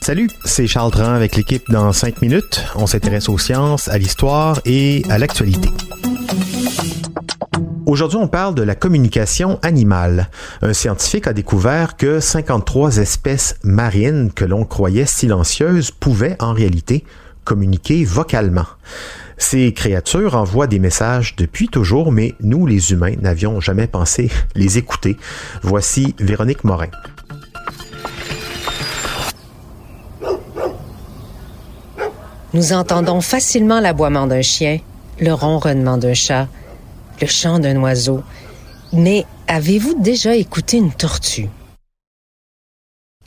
[0.00, 2.64] Salut, c'est Charles Dran avec l'équipe dans 5 minutes.
[2.74, 5.68] On s'intéresse aux sciences, à l'histoire et à l'actualité.
[7.84, 10.30] Aujourd'hui, on parle de la communication animale.
[10.62, 17.04] Un scientifique a découvert que 53 espèces marines que l'on croyait silencieuses pouvaient en réalité
[17.44, 18.66] communiquer vocalement.
[19.36, 24.78] Ces créatures envoient des messages depuis toujours, mais nous, les humains, n'avions jamais pensé les
[24.78, 25.18] écouter.
[25.62, 26.88] Voici Véronique Morin.
[32.54, 34.78] Nous entendons facilement l'aboiement d'un chien,
[35.20, 36.48] le ronronnement d'un chat,
[37.20, 38.22] le chant d'un oiseau.
[38.92, 41.50] Mais avez-vous déjà écouté une tortue?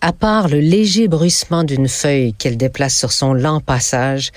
[0.00, 4.32] À part le léger bruissement d'une feuille qu'elle déplace sur son lent passage,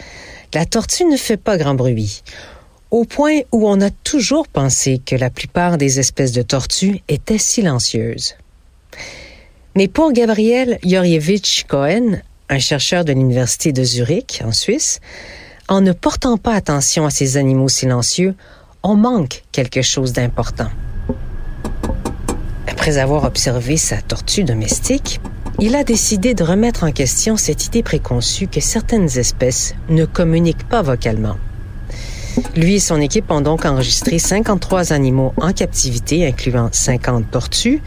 [0.53, 2.21] la tortue ne fait pas grand bruit,
[2.91, 7.37] au point où on a toujours pensé que la plupart des espèces de tortues étaient
[7.37, 8.35] silencieuses.
[9.75, 12.21] Mais pour Gabriel Yorievich Cohen,
[12.53, 14.99] un chercheur de l'Université de Zurich, en Suisse,
[15.67, 18.35] en ne portant pas attention à ces animaux silencieux,
[18.83, 20.69] on manque quelque chose d'important.
[22.67, 25.19] Après avoir observé sa tortue domestique,
[25.59, 30.67] il a décidé de remettre en question cette idée préconçue que certaines espèces ne communiquent
[30.67, 31.37] pas vocalement.
[32.55, 37.81] Lui et son équipe ont donc enregistré 53 animaux en captivité, incluant 50 tortues,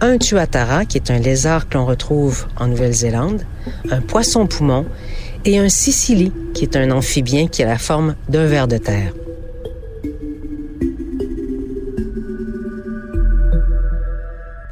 [0.00, 3.42] un tuatara, qui est un lézard que l'on retrouve en Nouvelle-Zélande,
[3.90, 4.86] un poisson poumon
[5.44, 9.12] et un sicili, qui est un amphibien qui a la forme d'un ver de terre.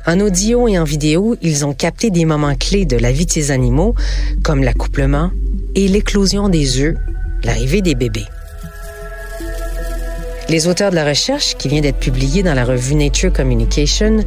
[0.07, 3.31] En audio et en vidéo, ils ont capté des moments clés de la vie de
[3.33, 3.97] ces animaux,
[4.45, 5.33] comme l'accouplement
[5.75, 6.97] et l'éclosion des œufs,
[7.43, 8.27] l'arrivée des bébés.
[10.49, 14.25] Les auteurs de la recherche, qui vient d'être publiée dans la revue Nature Communication,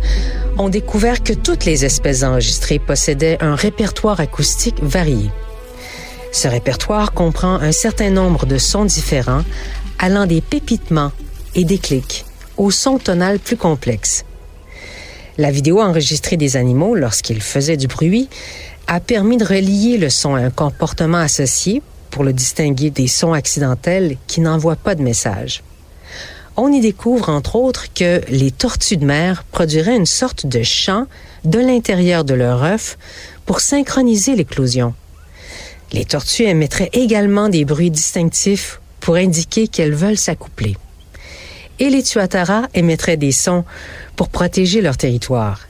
[0.58, 5.32] ont découvert que toutes les espèces enregistrées possédaient un répertoire acoustique varié.
[6.34, 9.44] Ce répertoire comprend un certain nombre de sons différents,
[9.98, 11.14] allant des pépitements
[11.56, 12.26] et des clics
[12.58, 14.26] aux sons tonales plus complexes.
[15.38, 18.28] La vidéo enregistrée des animaux lorsqu'ils faisaient du bruit
[18.88, 21.82] a permis de relier le son à un comportement associé
[22.12, 25.64] pour le distinguer des sons accidentels qui n'envoient pas de message.
[26.62, 31.06] On y découvre entre autres que les tortues de mer produiraient une sorte de chant
[31.46, 32.98] de l'intérieur de leur œuf
[33.46, 34.94] pour synchroniser l'éclosion.
[35.94, 40.76] Les tortues émettraient également des bruits distinctifs pour indiquer qu'elles veulent s'accoupler
[41.80, 43.64] et les Tuatara émettraient des sons
[44.18, 45.62] pour protéger leur territoire.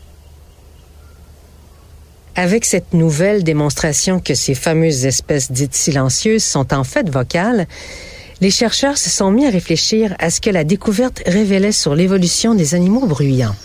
[2.36, 7.68] Avec cette nouvelle démonstration que ces fameuses espèces dites silencieuses sont en fait vocales,
[8.42, 12.56] les chercheurs se sont mis à réfléchir à ce que la découverte révélait sur l'évolution
[12.56, 13.56] des animaux bruyants.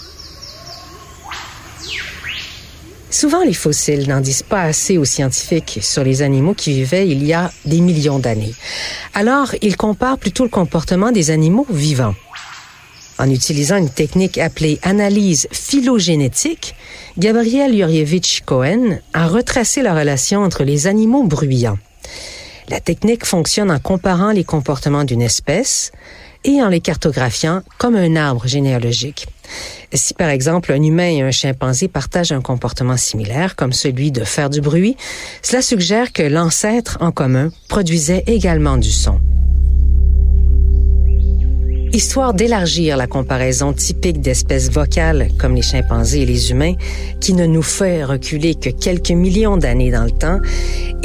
[3.10, 7.24] Souvent, les fossiles n'en disent pas assez aux scientifiques sur les animaux qui vivaient il
[7.24, 8.54] y a des millions d'années.
[9.14, 12.16] Alors, ils comparent plutôt le comportement des animaux vivants.
[13.16, 16.74] En utilisant une technique appelée analyse phylogénétique,
[17.16, 21.78] Gabriel Yurievich Cohen a retracé la relation entre les animaux bruyants.
[22.68, 25.92] La technique fonctionne en comparant les comportements d'une espèce
[26.44, 29.26] et en les cartographiant comme un arbre généalogique.
[29.92, 34.24] Si par exemple un humain et un chimpanzé partagent un comportement similaire, comme celui de
[34.24, 34.96] faire du bruit,
[35.42, 39.20] cela suggère que l'ancêtre en commun produisait également du son.
[41.94, 46.74] Histoire d'élargir la comparaison typique d'espèces vocales comme les chimpanzés et les humains,
[47.20, 50.40] qui ne nous fait reculer que quelques millions d'années dans le temps,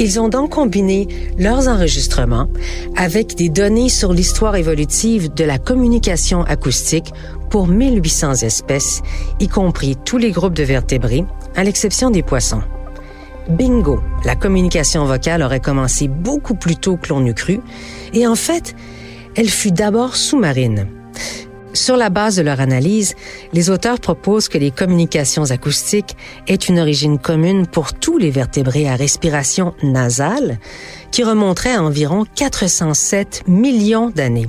[0.00, 1.06] ils ont donc combiné
[1.38, 2.48] leurs enregistrements
[2.96, 7.12] avec des données sur l'histoire évolutive de la communication acoustique
[7.50, 9.02] pour 1800 espèces,
[9.38, 12.62] y compris tous les groupes de vertébrés, à l'exception des poissons.
[13.48, 17.60] Bingo, la communication vocale aurait commencé beaucoup plus tôt que l'on eût cru,
[18.12, 18.74] et en fait,
[19.36, 20.86] elle fut d'abord sous-marine.
[21.72, 23.14] Sur la base de leur analyse,
[23.52, 26.16] les auteurs proposent que les communications acoustiques
[26.48, 30.58] aient une origine commune pour tous les vertébrés à respiration nasale,
[31.12, 34.48] qui remonterait à environ 407 millions d'années.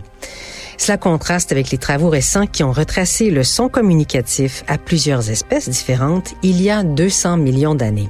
[0.78, 5.70] Cela contraste avec les travaux récents qui ont retracé le son communicatif à plusieurs espèces
[5.70, 8.10] différentes il y a 200 millions d'années.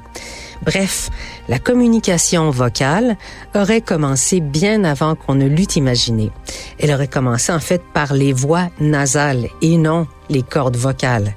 [0.64, 1.10] Bref,
[1.48, 3.16] la communication vocale
[3.54, 6.30] aurait commencé bien avant qu'on ne l'eût imaginé.
[6.78, 11.34] Elle aurait commencé en fait par les voix nasales et non les cordes vocales.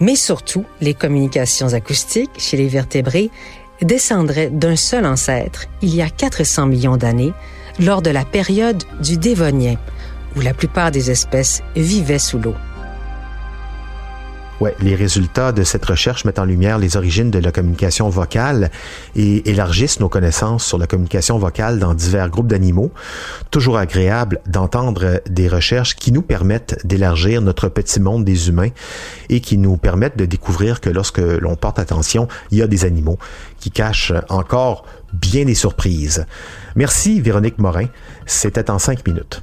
[0.00, 3.30] Mais surtout, les communications acoustiques chez les vertébrés
[3.82, 7.32] descendraient d'un seul ancêtre il y a 400 millions d'années
[7.78, 9.76] lors de la période du Dévonien,
[10.34, 12.54] où la plupart des espèces vivaient sous l'eau.
[14.58, 18.70] Ouais, les résultats de cette recherche mettent en lumière les origines de la communication vocale
[19.14, 22.90] et élargissent nos connaissances sur la communication vocale dans divers groupes d'animaux.
[23.50, 28.70] Toujours agréable d'entendre des recherches qui nous permettent d'élargir notre petit monde des humains
[29.28, 32.86] et qui nous permettent de découvrir que lorsque l'on porte attention, il y a des
[32.86, 33.18] animaux
[33.60, 36.24] qui cachent encore bien des surprises.
[36.76, 37.88] Merci Véronique Morin.
[38.24, 39.42] C'était en cinq minutes.